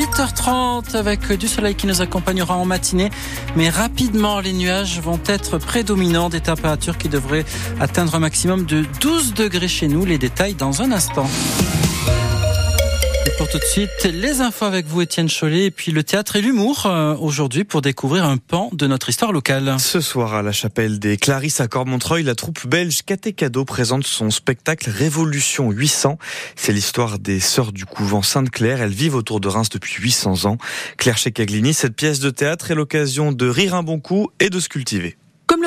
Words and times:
8h30 0.00 0.96
avec 0.96 1.30
du 1.30 1.46
soleil 1.46 1.74
qui 1.74 1.86
nous 1.86 2.00
accompagnera 2.00 2.56
en 2.56 2.64
matinée. 2.64 3.10
Mais 3.54 3.68
rapidement, 3.68 4.40
les 4.40 4.54
nuages 4.54 4.98
vont 4.98 5.20
être 5.26 5.58
prédominants 5.58 6.30
des 6.30 6.40
températures 6.40 6.96
qui 6.96 7.10
devraient 7.10 7.44
atteindre 7.80 8.14
un 8.14 8.20
maximum 8.20 8.64
de 8.64 8.86
12 9.02 9.34
degrés 9.34 9.68
chez 9.68 9.88
nous. 9.88 10.06
Les 10.06 10.16
détails 10.16 10.54
dans 10.54 10.80
un 10.80 10.90
instant. 10.90 11.28
Et 13.26 13.30
pour 13.36 13.48
tout 13.48 13.58
de 13.58 13.64
suite, 13.64 14.04
les 14.04 14.40
infos 14.40 14.64
avec 14.64 14.86
vous, 14.86 15.02
Étienne 15.02 15.28
Chollet, 15.28 15.66
et 15.66 15.70
puis 15.70 15.92
le 15.92 16.02
théâtre 16.02 16.36
et 16.36 16.40
l'humour 16.40 16.86
euh, 16.86 17.14
aujourd'hui 17.16 17.64
pour 17.64 17.82
découvrir 17.82 18.24
un 18.24 18.38
pan 18.38 18.70
de 18.72 18.86
notre 18.86 19.10
histoire 19.10 19.30
locale. 19.30 19.76
Ce 19.78 20.00
soir, 20.00 20.32
à 20.32 20.42
la 20.42 20.52
chapelle 20.52 20.98
des 20.98 21.18
Clarisses 21.18 21.60
à 21.60 21.68
Cormontreuil, 21.68 22.22
la 22.22 22.34
troupe 22.34 22.66
belge 22.66 23.02
Catécado 23.02 23.66
présente 23.66 24.06
son 24.06 24.30
spectacle 24.30 24.88
Révolution 24.88 25.70
800. 25.70 26.16
C'est 26.56 26.72
l'histoire 26.72 27.18
des 27.18 27.40
sœurs 27.40 27.72
du 27.72 27.84
couvent 27.84 28.22
Sainte-Claire. 28.22 28.80
Elles 28.80 28.90
vivent 28.90 29.16
autour 29.16 29.40
de 29.40 29.48
Reims 29.48 29.68
depuis 29.68 29.96
800 30.00 30.46
ans. 30.46 30.56
Claire 30.96 31.18
Checaglini, 31.18 31.74
cette 31.74 31.96
pièce 31.96 32.20
de 32.20 32.30
théâtre 32.30 32.70
est 32.70 32.74
l'occasion 32.74 33.32
de 33.32 33.46
rire 33.46 33.74
un 33.74 33.82
bon 33.82 34.00
coup 34.00 34.30
et 34.40 34.48
de 34.48 34.58
se 34.60 34.70
cultiver. 34.70 35.18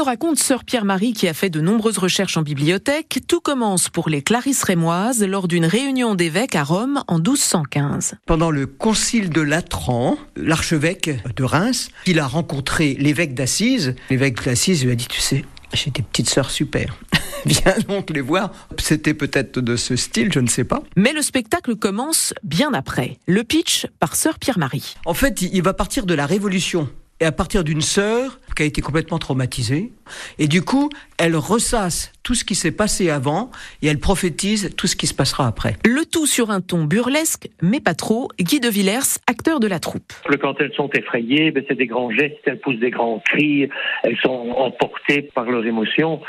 Raconte 0.03 0.37
sœur 0.37 0.63
Pierre-Marie 0.63 1.13
qui 1.13 1.27
a 1.27 1.33
fait 1.33 1.49
de 1.49 1.61
nombreuses 1.61 1.97
recherches 1.97 2.37
en 2.37 2.41
bibliothèque, 2.41 3.19
tout 3.27 3.39
commence 3.39 3.89
pour 3.89 4.09
les 4.09 4.21
Clarisses 4.21 4.63
rémoises 4.63 5.23
lors 5.23 5.47
d'une 5.47 5.65
réunion 5.65 6.15
d'évêques 6.15 6.55
à 6.55 6.63
Rome 6.63 7.03
en 7.07 7.17
1215. 7.17 8.15
Pendant 8.25 8.51
le 8.51 8.67
concile 8.67 9.29
de 9.29 9.41
Latran, 9.41 10.17
l'archevêque 10.35 11.09
de 11.35 11.43
Reims, 11.43 11.89
il 12.05 12.19
a 12.19 12.27
rencontré 12.27 12.95
l'évêque 12.99 13.33
d'Assise. 13.33 13.95
L'évêque 14.09 14.43
d'Assise 14.43 14.83
lui 14.83 14.91
a 14.91 14.95
dit, 14.95 15.07
tu 15.07 15.21
sais, 15.21 15.45
j'ai 15.73 15.91
des 15.91 16.03
petites 16.03 16.29
sœurs 16.29 16.51
super. 16.51 16.95
Viens 17.45 17.75
donc 17.87 18.09
les 18.09 18.21
voir. 18.21 18.51
C'était 18.77 19.13
peut-être 19.13 19.59
de 19.59 19.75
ce 19.75 19.95
style, 19.95 20.31
je 20.31 20.39
ne 20.39 20.47
sais 20.47 20.63
pas. 20.63 20.83
Mais 20.95 21.13
le 21.13 21.21
spectacle 21.21 21.75
commence 21.75 22.33
bien 22.43 22.73
après. 22.73 23.17
Le 23.27 23.43
pitch 23.43 23.87
par 23.99 24.15
sœur 24.15 24.39
Pierre-Marie. 24.39 24.95
En 25.05 25.13
fait, 25.13 25.41
il 25.41 25.61
va 25.61 25.73
partir 25.73 26.05
de 26.05 26.13
la 26.13 26.25
Révolution 26.25 26.89
et 27.19 27.25
à 27.25 27.31
partir 27.31 27.63
d'une 27.63 27.81
sœur 27.81 28.39
qui 28.55 28.63
a 28.63 28.65
été 28.65 28.81
complètement 28.81 29.17
traumatisée. 29.17 29.91
Et 30.39 30.47
du 30.47 30.61
coup, 30.61 30.89
elle 31.17 31.35
ressasse 31.35 32.11
tout 32.23 32.35
ce 32.35 32.43
qui 32.43 32.55
s'est 32.55 32.71
passé 32.71 33.09
avant 33.09 33.49
et 33.81 33.87
elle 33.87 33.99
prophétise 33.99 34.75
tout 34.75 34.87
ce 34.87 34.95
qui 34.95 35.07
se 35.07 35.13
passera 35.13 35.47
après. 35.47 35.75
Le 35.85 36.05
tout 36.05 36.25
sur 36.25 36.51
un 36.51 36.61
ton 36.61 36.83
burlesque, 36.83 37.49
mais 37.61 37.79
pas 37.79 37.93
trop. 37.93 38.29
Guy 38.39 38.59
de 38.59 38.69
Villers, 38.69 39.19
acteur 39.27 39.59
de 39.59 39.67
la 39.67 39.79
troupe. 39.79 40.13
Quand 40.41 40.55
elles 40.59 40.73
sont 40.73 40.89
effrayées, 40.93 41.51
ben, 41.51 41.63
c'est 41.67 41.75
des 41.75 41.87
grands 41.87 42.11
gestes, 42.11 42.39
elles 42.45 42.59
poussent 42.59 42.79
des 42.79 42.91
grands 42.91 43.21
cris, 43.25 43.69
elles 44.03 44.17
sont 44.17 44.51
emportées 44.57 45.23
par 45.33 45.45
leur 45.45 45.65
émotion, 45.65 46.21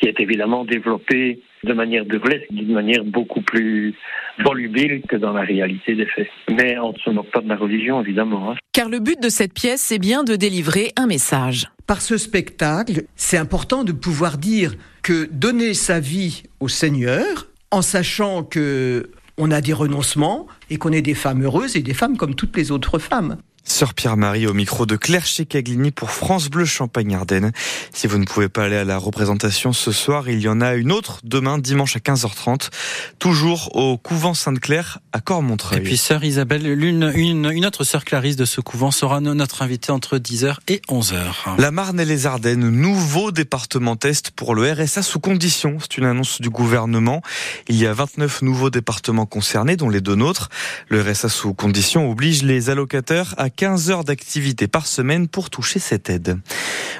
qui 0.00 0.08
est 0.08 0.20
évidemment 0.20 0.64
développée 0.64 1.40
de 1.64 1.72
manière 1.72 2.04
burlesque, 2.04 2.46
d'une 2.50 2.72
manière 2.72 3.04
beaucoup 3.04 3.42
plus 3.42 3.94
volubile 4.38 5.02
que 5.08 5.16
dans 5.16 5.32
la 5.32 5.42
réalité 5.42 5.94
des 5.94 6.06
faits. 6.06 6.28
Mais 6.50 6.78
on 6.78 6.92
ne 6.92 6.98
se 6.98 7.10
moque 7.10 7.30
pas 7.30 7.40
de 7.40 7.48
la 7.48 7.56
religion, 7.56 8.00
évidemment. 8.00 8.52
Hein. 8.52 8.56
Car 8.72 8.88
le 8.88 8.98
but 8.98 9.20
de 9.20 9.28
cette 9.28 9.52
pièce, 9.52 9.80
c'est 9.80 9.98
bien 9.98 10.24
de 10.24 10.36
délivrer 10.36 10.92
un 10.96 11.06
message. 11.06 11.68
Par 11.86 12.00
ce 12.00 12.16
spectacle, 12.16 13.02
c'est 13.16 13.36
important 13.36 13.84
de 13.84 13.92
pouvoir 13.92 14.38
dire 14.38 14.74
que 15.02 15.28
donner 15.30 15.74
sa 15.74 16.00
vie 16.00 16.44
au 16.60 16.68
Seigneur, 16.68 17.48
en 17.70 17.82
sachant 17.82 18.42
que 18.42 19.10
on 19.40 19.50
a 19.50 19.62
des 19.62 19.72
renoncements 19.72 20.46
et 20.68 20.76
qu'on 20.76 20.92
est 20.92 21.02
des 21.02 21.14
femmes 21.14 21.42
heureuses 21.42 21.74
et 21.74 21.82
des 21.82 21.94
femmes 21.94 22.16
comme 22.18 22.34
toutes 22.34 22.56
les 22.56 22.70
autres 22.70 22.98
femmes. 22.98 23.38
Sœur 23.64 23.94
Pierre-Marie 23.94 24.46
au 24.46 24.54
micro 24.54 24.86
de 24.86 24.96
Claire 24.96 25.26
Checaglini 25.26 25.90
pour 25.90 26.10
France 26.10 26.48
Bleu 26.48 26.64
Champagne-Ardenne. 26.64 27.52
Si 27.92 28.06
vous 28.06 28.18
ne 28.18 28.24
pouvez 28.24 28.48
pas 28.48 28.64
aller 28.64 28.76
à 28.76 28.84
la 28.84 28.98
représentation 28.98 29.72
ce 29.72 29.92
soir, 29.92 30.28
il 30.28 30.40
y 30.40 30.48
en 30.48 30.60
a 30.60 30.74
une 30.74 30.92
autre 30.92 31.20
demain, 31.24 31.58
dimanche 31.58 31.96
à 31.96 31.98
15h30, 31.98 32.70
toujours 33.18 33.76
au 33.76 33.98
couvent 33.98 34.34
Sainte-Claire 34.34 34.98
à 35.12 35.20
Cormontreuil. 35.20 35.78
Et 35.78 35.82
puis 35.82 35.96
sœur 35.96 36.24
Isabelle, 36.24 36.66
une, 36.66 37.12
une, 37.14 37.66
autre 37.66 37.84
sœur 37.84 38.04
Clarisse 38.04 38.36
de 38.36 38.44
ce 38.44 38.60
couvent 38.60 38.90
sera 38.90 39.20
notre 39.20 39.62
invitée 39.62 39.92
entre 39.92 40.18
10h 40.18 40.56
et 40.68 40.80
11h. 40.88 41.58
La 41.58 41.70
Marne 41.70 42.00
et 42.00 42.04
les 42.04 42.26
Ardennes, 42.26 42.68
nouveau 42.68 43.30
département 43.30 43.96
test 43.96 44.30
pour 44.30 44.54
le 44.54 44.72
RSA 44.72 45.02
sous 45.02 45.20
condition. 45.20 45.76
C'est 45.80 45.98
une 45.98 46.06
annonce 46.06 46.40
du 46.40 46.50
gouvernement. 46.50 47.22
Il 47.68 47.76
y 47.76 47.86
a 47.86 47.92
29 47.92 48.42
nouveaux 48.42 48.70
départements 48.70 49.26
concernés, 49.26 49.76
dont 49.76 49.88
les 49.88 50.00
deux 50.00 50.14
nôtres. 50.14 50.48
Le 50.88 51.02
RSA 51.02 51.28
sous 51.28 51.54
condition 51.54 52.10
oblige 52.10 52.42
les 52.42 52.70
allocataires 52.70 53.34
à 53.36 53.49
15 53.50 53.90
heures 53.90 54.04
d'activité 54.04 54.68
par 54.68 54.86
semaine 54.86 55.28
pour 55.28 55.50
toucher 55.50 55.78
cette 55.78 56.08
aide. 56.08 56.38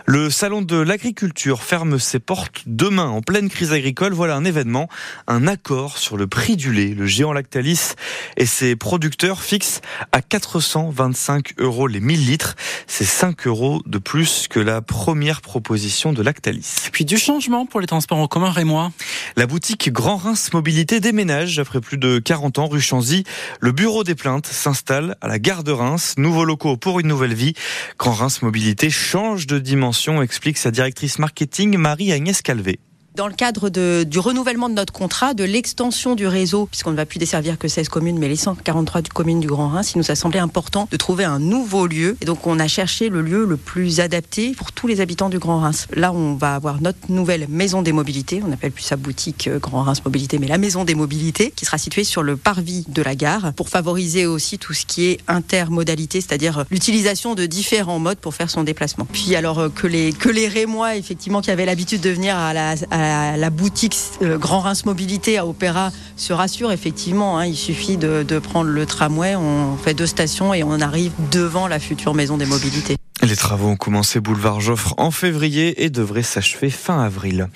Le 0.06 0.30
salon 0.30 0.62
de 0.62 0.76
l'agriculture 0.76 1.62
ferme 1.62 1.98
ses 1.98 2.18
portes 2.18 2.62
demain 2.66 3.08
en 3.08 3.22
pleine 3.22 3.48
crise 3.48 3.72
agricole. 3.72 4.12
Voilà 4.12 4.34
un 4.36 4.44
événement, 4.44 4.88
un 5.26 5.46
accord 5.46 5.98
sur 5.98 6.16
le 6.16 6.26
prix 6.26 6.56
du 6.56 6.72
lait. 6.72 6.94
Le 6.94 7.06
géant 7.06 7.32
Lactalis 7.32 7.94
et 8.36 8.46
ses 8.46 8.76
producteurs 8.76 9.42
fixent 9.42 9.80
à 10.12 10.22
425 10.22 11.54
euros 11.58 11.86
les 11.86 12.00
1000 12.00 12.26
litres. 12.26 12.56
C'est 12.86 13.04
5 13.04 13.46
euros 13.46 13.82
de 13.86 13.98
plus 13.98 14.48
que 14.48 14.60
la 14.60 14.82
première 14.82 15.40
proposition 15.40 16.12
de 16.12 16.22
Lactalis. 16.22 16.86
Et 16.86 16.90
puis 16.90 17.04
du 17.04 17.18
changement 17.18 17.66
pour 17.66 17.80
les 17.80 17.86
transports 17.86 18.18
en 18.18 18.26
commun, 18.26 18.50
Rémois. 18.50 18.92
La 19.36 19.46
boutique 19.46 19.92
Grand 19.92 20.16
Reims 20.16 20.52
Mobilité 20.52 21.00
déménage 21.00 21.58
après 21.58 21.80
plus 21.80 21.98
de 21.98 22.18
40 22.18 22.58
ans 22.58 22.68
rue 22.68 22.80
Chanzy. 22.80 23.24
Le 23.60 23.72
bureau 23.72 24.04
des 24.04 24.14
plaintes 24.14 24.46
s'installe 24.46 25.16
à 25.20 25.28
la 25.28 25.38
gare 25.38 25.64
de 25.64 25.72
Reims. 25.72 26.14
Nouveaux 26.16 26.44
locaux 26.44 26.76
pour 26.76 27.00
une 27.00 27.08
nouvelle 27.08 27.34
vie. 27.34 27.54
Grand 27.98 28.12
Reims 28.12 28.42
Mobilité 28.42 28.90
change 28.90 29.46
de 29.46 29.58
dimension, 29.58 30.22
explique 30.22 30.58
sa 30.58 30.70
directrice 30.70 31.18
marketing 31.18 31.76
Marie-Agnès 31.76 32.42
Calvé 32.42 32.80
dans 33.16 33.26
le 33.26 33.34
cadre 33.34 33.70
de, 33.70 34.04
du 34.08 34.18
renouvellement 34.18 34.68
de 34.68 34.74
notre 34.74 34.92
contrat, 34.92 35.34
de 35.34 35.44
l'extension 35.44 36.14
du 36.14 36.26
réseau, 36.26 36.66
puisqu'on 36.66 36.92
ne 36.92 36.96
va 36.96 37.06
plus 37.06 37.18
desservir 37.18 37.58
que 37.58 37.68
16 37.68 37.88
communes, 37.88 38.18
mais 38.18 38.28
les 38.28 38.36
143 38.36 39.02
communes 39.12 39.40
du 39.40 39.48
Grand 39.48 39.68
Reims, 39.68 39.92
il 39.94 39.98
nous 39.98 40.10
a 40.10 40.14
semblé 40.14 40.38
important 40.38 40.88
de 40.90 40.96
trouver 40.96 41.24
un 41.24 41.38
nouveau 41.38 41.86
lieu. 41.86 42.16
Et 42.20 42.24
donc, 42.24 42.46
on 42.46 42.58
a 42.58 42.68
cherché 42.68 43.08
le 43.08 43.20
lieu 43.20 43.44
le 43.44 43.56
plus 43.56 44.00
adapté 44.00 44.52
pour 44.52 44.72
tous 44.72 44.86
les 44.86 45.00
habitants 45.00 45.28
du 45.28 45.38
Grand 45.38 45.58
Reims. 45.58 45.86
Là, 45.94 46.12
on 46.12 46.34
va 46.34 46.54
avoir 46.54 46.80
notre 46.80 46.98
nouvelle 47.08 47.46
maison 47.48 47.82
des 47.82 47.92
mobilités. 47.92 48.42
On 48.44 48.48
n'appelle 48.48 48.72
plus 48.72 48.84
sa 48.84 48.96
boutique 48.96 49.48
euh, 49.48 49.58
Grand 49.58 49.82
Reims 49.82 50.02
Mobilité, 50.04 50.38
mais 50.38 50.46
la 50.46 50.58
maison 50.58 50.84
des 50.84 50.94
mobilités, 50.94 51.52
qui 51.54 51.64
sera 51.64 51.78
située 51.78 52.04
sur 52.04 52.22
le 52.22 52.36
parvis 52.36 52.84
de 52.88 53.02
la 53.02 53.14
gare, 53.14 53.52
pour 53.54 53.68
favoriser 53.68 54.26
aussi 54.26 54.58
tout 54.58 54.72
ce 54.72 54.86
qui 54.86 55.06
est 55.06 55.18
intermodalité, 55.26 56.20
c'est-à-dire 56.20 56.64
l'utilisation 56.70 57.34
de 57.34 57.46
différents 57.46 57.98
modes 57.98 58.18
pour 58.18 58.34
faire 58.34 58.50
son 58.50 58.62
déplacement. 58.62 59.06
Puis, 59.10 59.34
alors 59.34 59.58
euh, 59.58 59.68
que 59.68 59.86
les, 59.86 60.12
que 60.12 60.28
les 60.28 60.46
Rémois, 60.46 60.96
effectivement, 60.96 61.40
qui 61.40 61.50
avaient 61.50 61.66
l'habitude 61.66 62.00
de 62.00 62.10
venir 62.10 62.36
à 62.36 62.54
la, 62.54 62.74
à 62.90 62.99
la, 63.00 63.50
boutique 63.50 63.96
euh, 64.22 64.38
Grand 64.38 64.60
Reims 64.60 64.84
Mobilité 64.84 65.38
à 65.38 65.46
Opéra 65.46 65.90
se 66.16 66.32
rassure 66.32 66.72
effectivement. 66.72 67.38
Hein, 67.38 67.46
il 67.46 67.56
suffit 67.56 67.96
de, 67.96 68.22
de 68.22 68.38
prendre 68.38 68.70
le 68.70 68.86
tramway, 68.86 69.34
on 69.36 69.76
fait 69.76 69.94
deux 69.94 70.06
stations 70.06 70.54
et 70.54 70.62
on 70.62 70.80
arrive 70.80 71.12
devant 71.30 71.68
la 71.68 71.78
future 71.78 72.14
maison 72.14 72.36
des 72.36 72.46
mobilités. 72.46 72.96
Les 73.22 73.36
travaux 73.36 73.68
ont 73.68 73.76
commencé 73.76 74.18
boulevard 74.18 74.60
Joffre 74.60 74.94
en 74.96 75.10
février 75.10 75.84
et 75.84 75.90
devraient 75.90 76.22
s'achever 76.22 76.70
fin 76.70 77.02
avril. 77.02 77.48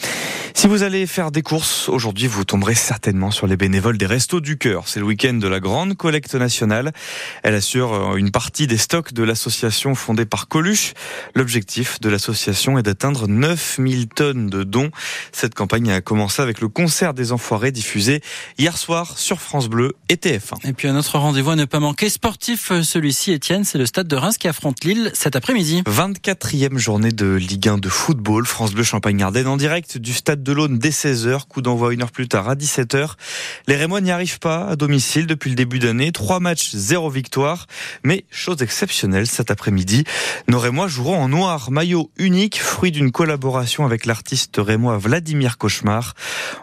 Si 0.56 0.68
vous 0.68 0.84
allez 0.84 1.08
faire 1.08 1.32
des 1.32 1.42
courses, 1.42 1.88
aujourd'hui 1.88 2.28
vous 2.28 2.44
tomberez 2.44 2.76
certainement 2.76 3.32
sur 3.32 3.48
les 3.48 3.56
bénévoles 3.56 3.98
des 3.98 4.06
Restos 4.06 4.40
du 4.40 4.56
Cœur. 4.56 4.86
C'est 4.86 5.00
le 5.00 5.04
week-end 5.04 5.34
de 5.34 5.48
la 5.48 5.58
grande 5.58 5.94
collecte 5.94 6.36
nationale. 6.36 6.92
Elle 7.42 7.56
assure 7.56 7.92
euh, 7.92 8.16
une 8.16 8.30
partie 8.30 8.68
des 8.68 8.76
stocks 8.76 9.12
de 9.12 9.24
l'association 9.24 9.96
fondée 9.96 10.26
par 10.26 10.46
Coluche. 10.46 10.94
L'objectif 11.34 12.00
de 12.00 12.08
l'association 12.08 12.78
est 12.78 12.84
d'atteindre 12.84 13.26
9000 13.26 14.08
tonnes 14.08 14.46
de 14.46 14.62
dons. 14.62 14.92
Cette 15.32 15.54
campagne 15.54 15.90
a 15.90 16.00
commencé 16.00 16.40
avec 16.40 16.60
le 16.60 16.68
concert 16.68 17.14
des 17.14 17.32
Enfoirés 17.32 17.72
diffusé 17.72 18.22
hier 18.56 18.78
soir 18.78 19.18
sur 19.18 19.40
France 19.40 19.68
Bleu 19.68 19.94
et 20.08 20.14
TF1. 20.14 20.66
Et 20.68 20.72
puis 20.72 20.86
un 20.86 20.96
autre 20.96 21.18
rendez-vous 21.18 21.50
à 21.50 21.56
ne 21.56 21.64
pas 21.64 21.80
manquer, 21.80 22.08
sportif 22.08 22.70
euh, 22.70 22.84
celui-ci, 22.84 23.32
Étienne, 23.32 23.64
c'est 23.64 23.78
le 23.78 23.86
stade 23.86 24.06
de 24.06 24.16
Reims 24.16 24.38
qui 24.38 24.46
affronte 24.46 24.84
Lille 24.84 25.10
cet 25.14 25.34
après-midi. 25.34 25.82
24e 25.84 26.78
journée 26.78 27.10
de 27.10 27.34
Ligue 27.34 27.68
1 27.68 27.78
de 27.78 27.88
football. 27.88 28.46
France 28.46 28.72
Bleu 28.72 28.84
Champagne-Ardenne 28.84 29.48
en 29.48 29.56
direct 29.56 29.98
du 29.98 30.12
stade 30.12 30.43
de 30.44 30.52
l'Aune 30.52 30.78
dès 30.78 30.90
16h. 30.90 31.46
Coup 31.48 31.62
d'envoi 31.62 31.92
une 31.92 32.02
heure 32.02 32.12
plus 32.12 32.28
tard 32.28 32.48
à 32.48 32.54
17h. 32.54 33.14
Les 33.66 33.76
Rémois 33.76 34.00
n'y 34.00 34.12
arrivent 34.12 34.38
pas 34.38 34.66
à 34.68 34.76
domicile 34.76 35.26
depuis 35.26 35.50
le 35.50 35.56
début 35.56 35.78
d'année. 35.78 36.12
Trois 36.12 36.38
matchs, 36.38 36.70
zéro 36.74 37.10
victoire. 37.10 37.66
Mais 38.04 38.24
chose 38.30 38.62
exceptionnelle 38.62 39.26
cet 39.26 39.50
après-midi. 39.50 40.04
Nos 40.46 40.58
Rémois 40.58 40.86
joueront 40.86 41.16
en 41.16 41.28
noir. 41.28 41.70
Maillot 41.70 42.10
unique, 42.18 42.60
fruit 42.60 42.92
d'une 42.92 43.10
collaboration 43.10 43.84
avec 43.84 44.06
l'artiste 44.06 44.56
rémois 44.58 44.98
Vladimir 44.98 45.58
Cauchemar. 45.58 46.14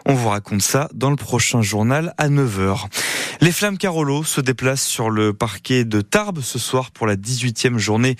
On 0.06 0.14
vous 0.14 0.28
raconte 0.28 0.62
ça 0.62 0.88
dans 0.94 1.10
le 1.10 1.16
prochain 1.16 1.60
journal 1.60 2.14
à 2.16 2.28
9h. 2.28 2.86
Les 3.42 3.50
Flammes 3.50 3.76
Carolo 3.76 4.22
se 4.22 4.40
déplacent 4.40 4.86
sur 4.86 5.10
le 5.10 5.32
parquet 5.32 5.84
de 5.84 6.00
Tarbes 6.00 6.42
ce 6.42 6.60
soir 6.60 6.92
pour 6.92 7.08
la 7.08 7.16
18e 7.16 7.76
journée 7.76 8.14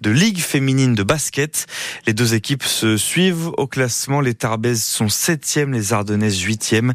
de 0.00 0.10
Ligue 0.12 0.38
féminine 0.38 0.94
de 0.94 1.02
basket. 1.02 1.66
Les 2.06 2.12
deux 2.12 2.34
équipes 2.34 2.62
se 2.62 2.96
suivent 2.96 3.48
au 3.56 3.66
classement. 3.66 4.20
Les 4.20 4.34
Tarbaises 4.34 4.84
sont 4.84 5.06
7e, 5.06 5.72
les 5.72 5.92
Ardennaises 5.92 6.40
8e. 6.40 6.92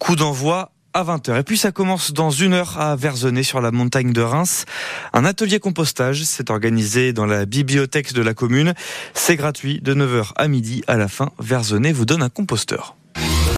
Coup 0.00 0.16
d'envoi 0.16 0.72
à 0.92 1.04
20h. 1.04 1.38
Et 1.38 1.44
puis 1.44 1.56
ça 1.56 1.70
commence 1.70 2.12
dans 2.12 2.30
une 2.30 2.52
heure 2.52 2.80
à 2.80 2.96
Verzenay 2.96 3.44
sur 3.44 3.60
la 3.60 3.70
montagne 3.70 4.12
de 4.12 4.22
Reims. 4.22 4.64
Un 5.12 5.24
atelier 5.24 5.60
compostage 5.60 6.24
s'est 6.24 6.50
organisé 6.50 7.12
dans 7.12 7.26
la 7.26 7.46
bibliothèque 7.46 8.12
de 8.12 8.22
la 8.22 8.34
commune. 8.34 8.74
C'est 9.14 9.36
gratuit 9.36 9.80
de 9.80 9.94
9h 9.94 10.32
à 10.34 10.48
midi. 10.48 10.82
À 10.88 10.96
la 10.96 11.06
fin, 11.06 11.30
Verzenay 11.38 11.92
vous 11.92 12.06
donne 12.06 12.24
un 12.24 12.28
composteur. 12.28 12.96